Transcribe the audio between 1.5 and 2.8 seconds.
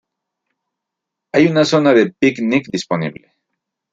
zona de picnic